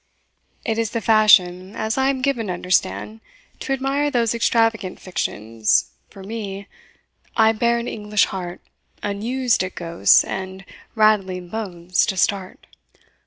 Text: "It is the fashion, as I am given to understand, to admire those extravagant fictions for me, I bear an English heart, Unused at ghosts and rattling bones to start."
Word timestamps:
"It 0.65 0.79
is 0.79 0.89
the 0.97 0.99
fashion, 0.99 1.75
as 1.75 1.95
I 1.95 2.09
am 2.09 2.23
given 2.23 2.47
to 2.47 2.53
understand, 2.53 3.21
to 3.59 3.71
admire 3.71 4.09
those 4.09 4.33
extravagant 4.33 4.99
fictions 4.99 5.91
for 6.09 6.23
me, 6.23 6.65
I 7.37 7.51
bear 7.51 7.77
an 7.77 7.87
English 7.87 8.25
heart, 8.25 8.61
Unused 9.03 9.63
at 9.63 9.75
ghosts 9.75 10.23
and 10.23 10.65
rattling 10.95 11.49
bones 11.49 12.07
to 12.07 12.17
start." 12.17 12.65